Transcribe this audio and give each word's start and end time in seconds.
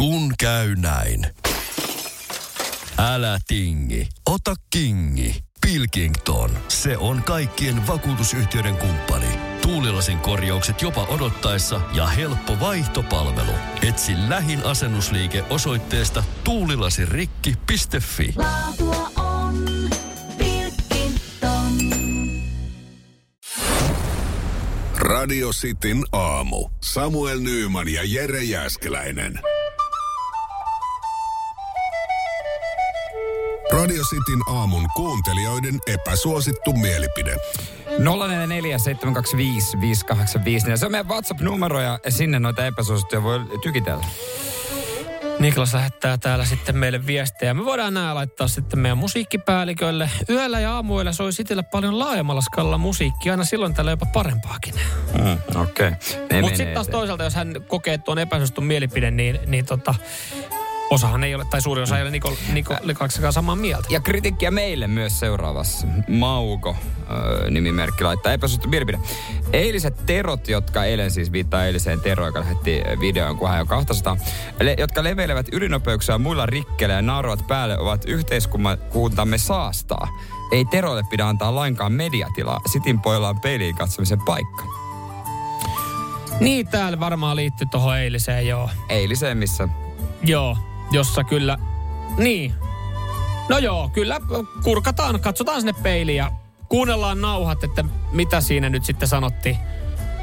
Kun 0.00 0.32
käy 0.38 0.74
näin. 0.76 1.26
Älä 2.98 3.38
tingi, 3.46 4.08
ota 4.26 4.54
kingi. 4.70 5.44
Pilkington, 5.66 6.50
se 6.68 6.96
on 6.96 7.22
kaikkien 7.22 7.86
vakuutusyhtiöiden 7.86 8.76
kumppani. 8.76 9.26
Tuulilasin 9.62 10.18
korjaukset 10.18 10.82
jopa 10.82 11.04
odottaessa 11.04 11.80
ja 11.92 12.06
helppo 12.06 12.60
vaihtopalvelu. 12.60 13.52
Etsi 13.88 14.12
lähin 14.28 14.66
asennusliike 14.66 15.44
osoitteesta 15.50 16.24
tuulilasirikki.fi. 16.44 18.34
Laatua 18.36 19.10
on 19.16 19.64
Pilkington. 20.38 21.78
Radio 24.96 25.50
Cityn 25.50 26.04
aamu. 26.12 26.68
Samuel 26.82 27.40
Nyyman 27.40 27.88
ja 27.88 28.02
Jere 28.04 28.42
Jäskeläinen. 28.42 29.49
Radio 33.80 34.02
Cityn 34.04 34.40
aamun 34.46 34.86
kuuntelijoiden 34.96 35.78
epäsuosittu 35.86 36.72
mielipide. 36.72 37.36
044 37.98 38.78
725 38.78 39.80
585. 39.80 40.76
Se 40.76 40.86
on 40.86 40.92
meidän 40.92 41.08
WhatsApp-numero 41.08 41.80
ja 41.80 41.98
sinne 42.08 42.38
noita 42.38 42.66
epäsuosittuja 42.66 43.22
voi 43.22 43.40
tykitellä. 43.62 44.04
Niklas 45.38 45.74
lähettää 45.74 46.18
täällä 46.18 46.44
sitten 46.44 46.76
meille 46.76 47.06
viestejä. 47.06 47.54
Me 47.54 47.64
voidaan 47.64 47.94
nämä 47.94 48.14
laittaa 48.14 48.48
sitten 48.48 48.78
meidän 48.78 48.98
musiikkipäällikölle. 48.98 50.10
Yöllä 50.28 50.60
ja 50.60 50.74
aamuilla 50.74 51.12
soi 51.12 51.32
Sitillä 51.32 51.62
paljon 51.62 51.98
laajemmalla 51.98 52.40
skalla 52.40 52.78
musiikkia, 52.78 53.32
aina 53.32 53.44
silloin 53.44 53.74
tällä 53.74 53.90
jopa 53.90 54.06
parempaakin. 54.06 54.74
Mm, 55.18 55.60
Okei. 55.62 55.88
Okay. 55.88 56.40
Mutta 56.40 56.56
sitten 56.56 56.74
taas 56.74 56.88
toisaalta, 56.88 57.24
jos 57.24 57.34
hän 57.34 57.54
kokee 57.68 57.98
tuon 57.98 58.18
epäsuositun 58.18 58.64
mielipide, 58.64 59.10
niin, 59.10 59.38
niin 59.46 59.66
tota, 59.66 59.94
osahan 60.90 61.24
ei 61.24 61.34
ole, 61.34 61.44
tai 61.44 61.62
suuri 61.62 61.82
osa 61.82 61.96
ei 61.96 62.02
ole 62.02 62.10
Niko, 62.10 62.32
Niko 62.84 63.04
samaa 63.30 63.56
mieltä. 63.56 63.88
Ja 63.90 64.00
kritiikkiä 64.00 64.50
meille 64.50 64.86
myös 64.86 65.20
seuraavassa. 65.20 65.86
Mauko 66.08 66.76
nimimerkki 67.50 68.04
laittaa 68.04 68.32
epäsuosittu 68.32 68.68
mielipide. 68.68 68.98
Eiliset 69.52 70.06
terot, 70.06 70.48
jotka 70.48 70.84
eilen 70.84 71.10
siis 71.10 71.32
viittaa 71.32 71.64
eiliseen 71.64 72.00
Tero, 72.00 72.26
joka 72.26 72.40
lähetti 72.40 72.82
videon, 73.00 73.36
kun 73.36 73.48
hän 73.48 73.60
on 73.60 73.66
200, 73.66 74.16
le, 74.60 74.74
jotka 74.78 75.04
leveilevät 75.04 75.46
ylinopeuksia 75.52 76.18
muilla 76.18 76.46
rikkeillä 76.46 76.94
ja 76.94 77.02
naarovat 77.02 77.46
päälle, 77.46 77.78
ovat 77.78 78.04
yhteiskuntamme 78.06 79.38
saastaa. 79.38 80.08
Ei 80.52 80.64
Terolle 80.64 81.02
pidä 81.10 81.28
antaa 81.28 81.54
lainkaan 81.54 81.92
mediatilaa. 81.92 82.60
Sitin 82.72 83.00
pojalla 83.00 83.28
on 83.28 83.40
peiliin 83.40 83.74
katsomisen 83.74 84.20
paikka. 84.20 84.64
Niin, 86.40 86.68
täällä 86.68 87.00
varmaan 87.00 87.36
liittyy 87.36 87.66
tuohon 87.70 87.98
eiliseen, 87.98 88.46
joo. 88.46 88.70
Eiliseen, 88.88 89.38
missä 89.38 89.68
Joo, 90.22 90.56
jossa 90.92 91.24
kyllä... 91.24 91.58
Niin. 92.16 92.54
No 93.48 93.58
joo, 93.58 93.88
kyllä 93.88 94.20
kurkataan, 94.64 95.20
katsotaan 95.20 95.60
sinne 95.60 95.74
peiliin 95.82 96.16
ja 96.16 96.32
kuunnellaan 96.68 97.20
nauhat, 97.20 97.64
että 97.64 97.84
mitä 98.12 98.40
siinä 98.40 98.68
nyt 98.68 98.84
sitten 98.84 99.08
sanottiin. 99.08 99.56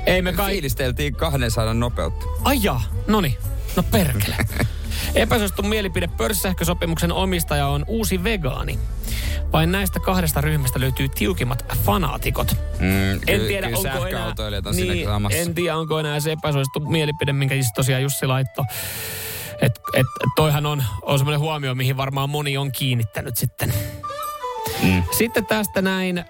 Ei 0.05 0.21
me 0.21 0.33
kai... 0.33 0.51
fiilisteltiin 0.51 1.15
200 1.15 1.73
nopeutta. 1.73 2.25
Ai 2.43 2.59
jaa, 2.61 2.81
noni. 3.07 3.37
No 3.75 3.83
perkele. 3.83 4.35
Epäsuosittu 5.15 5.63
mielipide 5.63 6.07
pörssisähkösopimuksen 6.07 7.11
omistaja 7.11 7.67
on 7.67 7.85
uusi 7.87 8.23
vegaani. 8.23 8.79
Vain 9.51 9.71
näistä 9.71 9.99
kahdesta 9.99 10.41
ryhmästä 10.41 10.79
löytyy 10.79 11.09
tiukimmat 11.09 11.65
fanaatikot. 11.83 12.55
Mm, 12.79 13.19
En 13.27 13.41
tiedä, 13.47 13.67
kyllä 13.67 13.93
onko 13.93 14.07
enää, 14.07 14.33
on 14.65 14.75
niin, 14.75 15.07
en 15.31 15.55
tiedä, 15.55 15.77
onko 15.77 15.99
enää 15.99 16.19
se 16.19 16.31
epäsuosittu 16.31 16.79
mielipide, 16.79 17.33
minkä 17.33 17.55
siis 17.55 17.73
tosiaan 17.75 18.01
Jussi 18.01 18.27
laittoi. 18.27 18.65
Et, 19.61 19.79
et, 19.93 20.05
toihan 20.35 20.65
on, 20.65 20.83
on 21.01 21.19
semmoinen 21.19 21.39
huomio, 21.39 21.75
mihin 21.75 21.97
varmaan 21.97 22.29
moni 22.29 22.57
on 22.57 22.71
kiinnittänyt 22.71 23.37
sitten. 23.37 23.73
Mm. 24.83 25.03
Sitten 25.11 25.45
tästä 25.45 25.81
näin 25.81 26.25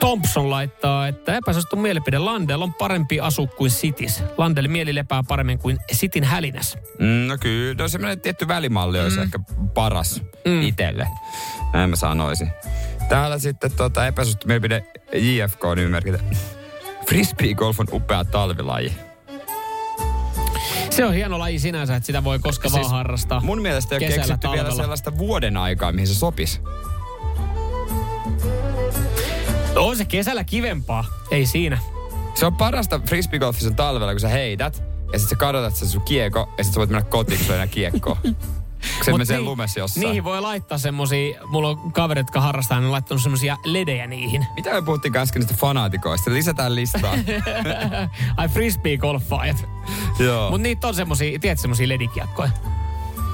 Thompson 0.00 0.50
laittaa, 0.50 1.08
että 1.08 1.36
epäsuosittu 1.36 1.76
mielipide 1.76 2.18
Landel 2.18 2.62
on 2.62 2.74
parempi 2.74 3.20
asu 3.20 3.46
kuin 3.46 3.70
Sitis. 3.70 4.22
Landel 4.38 4.68
mieli 4.68 4.94
lepää 4.94 5.22
paremmin 5.28 5.58
kuin 5.58 5.78
Sitin 5.92 6.24
hälinäs. 6.24 6.78
Mm, 6.98 7.26
no 7.28 7.36
kyllä, 7.40 7.74
no 7.82 7.88
semmoinen 7.88 8.20
tietty 8.20 8.48
välimalli 8.48 9.00
olisi 9.00 9.20
ehkä 9.20 9.38
paras 9.74 10.22
mm. 10.44 10.62
itselle. 10.62 11.08
Näin 11.72 11.90
mä 11.90 11.96
sanoisin. 11.96 12.50
Täällä 13.08 13.38
sitten 13.38 13.72
tota, 13.72 14.06
epäsuosittu 14.06 14.46
mielipide 14.46 14.84
JFK 15.12 15.62
nimimerkitä. 15.76 16.18
Frisbee 17.08 17.54
golf 17.54 17.80
on 17.80 17.86
upea 17.96 18.24
talvilaji. 18.24 18.92
Se 20.92 21.04
on 21.04 21.14
hieno 21.14 21.38
laji 21.38 21.58
sinänsä, 21.58 21.96
että 21.96 22.06
sitä 22.06 22.24
voi 22.24 22.38
koska 22.38 22.68
siis 22.68 22.82
vaan 22.82 22.90
harrastaa. 22.96 23.40
Mun 23.40 23.62
mielestä 23.62 23.94
ei 23.94 23.96
ole 23.96 24.06
keksitty 24.06 24.48
vielä 24.48 24.64
talvella. 24.64 24.82
sellaista 24.82 25.18
vuoden 25.18 25.56
aikaa, 25.56 25.92
mihin 25.92 26.08
se 26.08 26.14
sopisi. 26.14 26.60
On 29.76 29.96
se 29.96 30.04
kesällä 30.04 30.44
kivempaa, 30.44 31.04
ei 31.30 31.46
siinä. 31.46 31.78
Se 32.34 32.46
on 32.46 32.56
parasta 32.56 33.00
frisbeegolfissa 33.08 33.70
talvella, 33.70 34.12
kun 34.12 34.20
sä 34.20 34.28
heität, 34.28 34.82
ja 35.12 35.18
sitten 35.18 35.28
sä 35.28 35.36
kadotat 35.36 35.76
sen 35.76 35.88
sun 35.88 36.02
kiekko, 36.02 36.38
ja 36.40 36.64
sitten 36.64 36.72
sä 36.72 36.78
voit 36.78 36.90
mennä 36.90 37.08
kotiin, 37.08 37.38
kun 37.38 37.46
sulla 37.46 37.66
kiekkoa. 37.66 38.16
Kun 38.82 39.04
se 39.04 39.10
Mut 39.10 39.18
menee 39.18 39.24
sen 39.26 39.36
niin- 39.36 39.44
lumessa 39.44 39.80
jossain. 39.80 40.04
Niihin 40.04 40.24
voi 40.24 40.40
laittaa 40.40 40.78
semmosia, 40.78 41.40
mulla 41.46 41.68
on 41.68 41.92
kaverit, 41.92 42.20
jotka 42.26 42.40
harrastaa, 42.40 42.80
ne 42.80 42.86
on 42.86 42.92
laittanut 42.92 43.22
semmosia 43.22 43.56
ledejä 43.64 44.06
niihin. 44.06 44.46
Mitä 44.56 44.72
me 44.72 44.82
puhuttiin 44.82 45.16
äsken 45.16 45.40
niistä 45.40 45.54
fanaatikoista? 45.58 46.30
Lisätään 46.32 46.74
listaa. 46.74 47.14
Ai 48.36 48.48
frisbee 48.48 48.96
golfaajat. 48.96 49.68
Joo. 50.18 50.50
Mut 50.50 50.60
niitä 50.60 50.88
on 50.88 50.94
semmosia, 50.94 51.38
tiedät 51.38 51.58
semmosia 51.58 51.88
ledikiekkoja. 51.88 52.50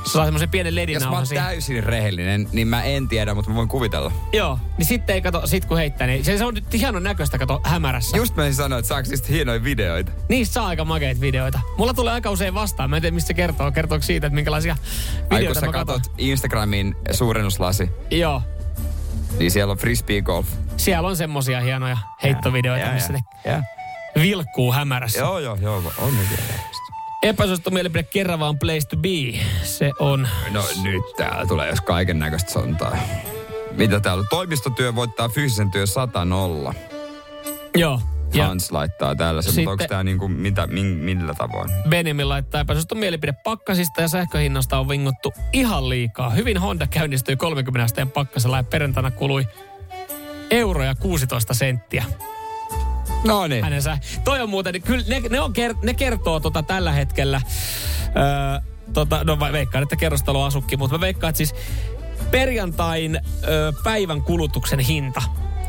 Se 0.08 0.12
saa 0.12 0.24
semmosen 0.24 0.48
pienen 0.48 0.88
Jos 0.92 1.04
mä 1.04 1.10
oon 1.10 1.26
siihen. 1.26 1.44
täysin 1.44 1.84
rehellinen, 1.84 2.48
niin 2.52 2.68
mä 2.68 2.82
en 2.82 3.08
tiedä, 3.08 3.34
mutta 3.34 3.50
mä 3.50 3.56
voin 3.56 3.68
kuvitella. 3.68 4.12
Joo, 4.32 4.58
niin 4.78 4.86
sitten 4.86 5.14
ei 5.14 5.22
kato, 5.22 5.46
sit 5.46 5.64
kun 5.64 5.76
heittää, 5.76 6.06
niin 6.06 6.24
se, 6.24 6.38
se 6.38 6.44
on 6.44 6.54
nyt 6.54 6.72
hienon 6.72 7.02
näköistä 7.02 7.38
kato 7.38 7.60
hämärässä. 7.64 8.16
Just 8.16 8.36
mä 8.36 8.52
sanoa, 8.52 8.78
että 8.78 8.88
saako 8.88 9.08
niistä 9.10 9.28
hienoja 9.28 9.64
videoita. 9.64 10.12
Niistä 10.28 10.52
saa 10.54 10.66
aika 10.66 10.84
makeita 10.84 11.20
videoita. 11.20 11.60
Mulla 11.78 11.94
tulee 11.94 12.12
aika 12.12 12.30
usein 12.30 12.54
vastaan. 12.54 12.90
Mä 12.90 12.96
en 12.96 13.02
tiedä, 13.02 13.14
mistä 13.14 13.26
se 13.28 13.34
kertoo. 13.34 13.72
Kertooko 13.72 14.02
siitä, 14.02 14.26
että 14.26 14.34
minkälaisia 14.34 14.72
Ai 14.72 15.18
kun 15.28 15.38
videoita 15.38 15.60
sä 15.60 15.66
mä 15.66 15.72
katon. 15.72 16.00
katot 16.00 16.12
Instagramin 16.18 16.96
suurennuslasi, 17.10 17.90
Joo. 18.10 18.42
niin 19.38 19.50
siellä 19.50 19.72
on 19.72 19.78
frisbee 19.78 20.22
golf. 20.22 20.46
Siellä 20.76 21.08
on 21.08 21.16
semmosia 21.16 21.60
hienoja 21.60 21.98
heittovideoita, 22.22 22.86
Ja, 22.86 22.92
missä 22.92 23.12
ja, 23.12 23.18
ne 23.46 23.52
ja. 23.52 23.62
vilkkuu 24.22 24.72
hämärässä. 24.72 25.18
Joo, 25.18 25.38
joo, 25.38 25.56
joo, 25.60 25.82
on 25.98 26.14
ne. 26.16 26.22
Epäsuosittu 27.22 27.70
mielipide 27.70 28.02
kerran 28.02 28.40
vaan 28.40 28.58
place 28.58 28.88
to 28.88 28.96
be. 28.96 29.38
Se 29.62 29.92
on... 29.98 30.28
No 30.50 30.64
nyt 30.82 31.02
täällä 31.16 31.46
tulee 31.46 31.68
jos 31.68 31.80
kaiken 31.80 32.18
näköistä 32.18 32.52
sontaa. 32.52 32.96
Mitä 33.72 34.00
täällä 34.00 34.20
on? 34.20 34.26
Toimistotyö 34.30 34.94
voittaa 34.94 35.28
fyysisen 35.28 35.70
työn 35.70 35.86
100 35.86 36.24
nolla. 36.24 36.74
Joo. 37.76 38.00
Ja 38.34 38.46
Hans 38.46 38.72
laittaa 38.72 39.14
tällaisen, 39.14 39.54
mutta 39.54 39.70
onko 39.70 39.84
tämä 39.88 40.04
niinku 40.04 40.28
mitä, 40.28 40.66
min, 40.66 40.86
millä 40.86 41.34
tavoin? 41.34 41.70
Benjamin 41.88 42.28
laittaa 42.28 42.60
epäsuosittu 42.60 42.94
mielipide 42.94 43.32
pakkasista 43.44 44.00
ja 44.00 44.08
sähköhinnasta 44.08 44.78
on 44.78 44.88
vinguttu 44.88 45.32
ihan 45.52 45.88
liikaa. 45.88 46.30
Hyvin 46.30 46.58
Honda 46.58 46.86
käynnistyi 46.86 47.36
30 47.36 47.84
asteen 47.84 48.10
pakkasella 48.10 48.56
ja 48.56 48.62
perjantaina 48.62 49.10
kului 49.10 49.46
euroja 50.50 50.94
16 50.94 51.54
senttiä. 51.54 52.04
No 53.24 53.46
niin. 53.46 53.64
hänen 53.64 53.82
sä. 53.82 53.98
Toi 54.24 54.40
on 54.40 54.50
muuten, 54.50 54.82
kyllä 54.82 55.04
ne, 55.08 55.22
ne, 55.30 55.40
on 55.40 55.52
ne 55.82 55.94
kertoo 55.94 56.40
tota 56.40 56.62
tällä 56.62 56.92
hetkellä, 56.92 57.40
öö, 58.06 58.60
tota, 58.92 59.24
no 59.24 59.40
vai 59.40 59.52
veikkaan, 59.52 59.82
että 59.82 59.96
kerrostaloasukki, 59.96 60.76
mutta 60.76 60.96
mä 60.96 61.00
veikkaan, 61.00 61.28
että 61.28 61.36
siis 61.36 61.54
perjantain 62.30 63.20
öö, 63.48 63.72
päivän 63.84 64.22
kulutuksen 64.22 64.78
hinta, 64.78 65.22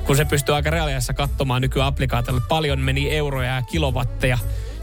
kun 0.05 0.15
se 0.15 0.25
pystyy 0.25 0.55
aika 0.55 0.69
reaaliassa 0.69 1.13
katsomaan 1.13 1.61
nykyapplikaatiolla, 1.61 2.41
paljon 2.49 2.79
meni 2.79 3.11
euroja 3.11 3.55
ja 3.55 3.61
kilowatteja 3.61 4.37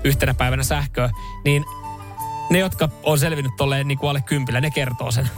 yhtenä 0.04 0.34
päivänä 0.34 0.62
sähköä, 0.62 1.10
niin 1.44 1.64
ne, 2.50 2.58
jotka 2.58 2.88
on 3.02 3.18
selvinnyt 3.18 3.56
tolleen 3.56 3.88
niin 3.88 3.98
kuin 3.98 4.10
alle 4.10 4.20
kympillä, 4.26 4.60
ne 4.60 4.70
kertoo 4.70 5.10
sen. 5.10 5.30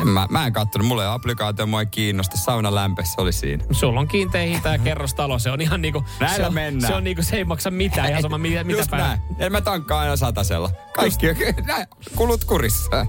En 0.00 0.08
mä, 0.08 0.26
mä 0.30 0.46
en 0.46 0.52
kattonut, 0.52 0.88
mulla 0.88 1.02
ei 1.02 1.08
ole 1.08 1.14
applikaatio, 1.14 1.66
mua 1.66 1.80
ei 1.80 1.86
kiinnosta. 1.86 2.36
Sauna 2.36 2.74
lämpössä 2.74 3.22
oli 3.22 3.32
siinä. 3.32 3.64
Sulla 3.72 4.00
on 4.00 4.08
kiinteä 4.08 4.42
hinta 4.42 4.68
ja 4.68 4.78
kerrostalo, 4.78 5.38
se 5.38 5.50
on 5.50 5.60
ihan 5.60 5.82
niinku... 5.82 6.04
Näillä 6.20 6.36
se 6.36 6.46
on, 6.46 6.54
mennään. 6.54 6.92
Se 6.92 6.96
on 6.96 7.04
niinku, 7.04 7.22
se 7.22 7.36
ei 7.36 7.44
maksa 7.44 7.70
mitään, 7.70 8.08
ihan 8.10 8.22
sama 8.22 8.38
mitä, 8.38 8.64
mitä 8.64 8.78
Just 8.78 8.90
päivä. 8.90 9.06
näin. 9.06 9.20
En 9.38 9.52
mä 9.52 9.60
tankkaa 9.60 10.00
aina 10.00 10.16
satasella. 10.16 10.70
Kaikki 10.96 11.26
näin, 11.66 11.86
kulut 12.16 12.44
kurissa. 12.44 13.06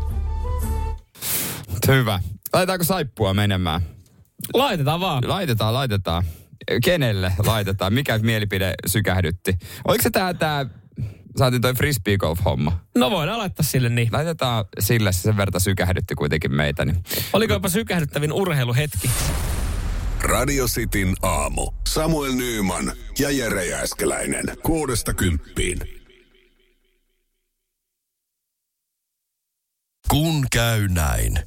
Hyvä. 1.88 2.19
Laitetaanko 2.53 2.83
saippua 2.83 3.33
menemään? 3.33 3.81
Laitetaan 4.53 5.00
vaan. 5.00 5.29
Laitetaan, 5.29 5.74
laitetaan. 5.74 6.24
Kenelle 6.83 7.33
laitetaan? 7.45 7.94
Mikä 7.94 8.17
mielipide 8.17 8.74
sykähdytti? 8.88 9.57
Oliko 9.88 10.01
se 10.03 10.09
tää, 10.09 10.33
tää 10.33 10.65
saatiin 11.38 11.62
toi 11.62 11.74
frisbee 11.74 12.18
golf 12.18 12.39
homma? 12.45 12.80
No 12.95 13.12
voidaan 13.12 13.39
laittaa 13.39 13.63
sille 13.63 13.89
niin. 13.89 14.10
Laitetaan 14.12 14.66
sille, 14.80 15.12
se 15.12 15.22
sen 15.22 15.38
verran 15.38 15.62
sykähdytti 15.62 16.16
kuitenkin 16.16 16.54
meitä. 16.54 16.86
Niin. 16.86 17.04
Oliko 17.33 17.54
jopa 17.54 17.69
sykähdyttävin 17.69 18.33
urheiluhetki? 18.33 19.10
Radio 20.22 20.68
Cityn 20.68 21.16
aamu. 21.22 21.72
Samuel 21.88 22.33
Nyyman 22.33 22.92
ja 23.19 23.31
Jere 23.31 23.66
Jääskeläinen. 23.66 24.45
Kuudesta 24.63 25.13
kymppiin. 25.13 25.80
Kun 30.10 30.45
käy 30.51 30.88
näin. 30.88 31.39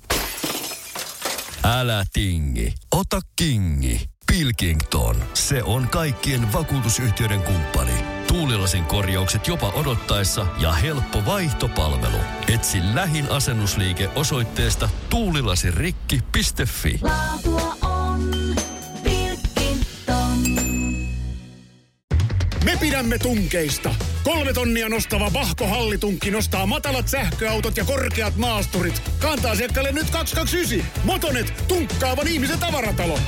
Älä 1.65 2.05
tingi, 2.13 2.75
ota 2.93 3.21
kingi. 3.37 4.09
Pilkington, 4.27 5.17
se 5.35 5.63
on 5.63 5.89
kaikkien 5.89 6.53
vakuutusyhtiöiden 6.53 7.43
kumppani. 7.43 8.04
Tuulilasin 8.35 8.85
korjaukset 8.85 9.49
jopa 9.49 9.69
odottaessa 9.69 10.47
ja 10.61 10.73
helppo 10.73 11.23
vaihtopalvelu. 11.27 12.17
Etsi 12.55 12.79
lähin 12.95 13.31
asennusliike 13.31 14.11
osoitteesta 14.15 14.89
tuulilasirikki.fi. 15.11 16.99
Laatua 17.03 17.77
on 17.83 18.31
Pilkington. 19.03 20.39
Me 22.65 22.77
pidämme 22.81 23.19
tunkeista. 23.19 23.95
Kolme 24.25 24.53
tonnia 24.53 24.89
nostava 24.89 25.33
Vahko 25.33 25.67
Hallitunkki 25.67 26.31
nostaa 26.31 26.67
matalat 26.67 27.09
sähköautot 27.09 27.77
ja 27.77 27.85
korkeat 27.85 28.37
maasturit. 28.37 29.03
Kantaa 29.19 29.53
asiakkaalle 29.53 29.93
nyt 29.93 30.11
229. 30.11 31.03
Motonet, 31.05 31.65
tunkkaavan 31.69 32.29
ihmisen 32.29 32.59
tavaratalo. 32.59 33.19